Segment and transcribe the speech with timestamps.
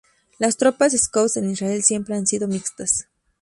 [0.39, 3.05] Las tropas scout en Israel siempre han sido mixtas.